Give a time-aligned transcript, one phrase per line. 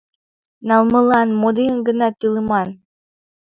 [0.67, 2.69] Налмылан мо дене гынат тӱлыман?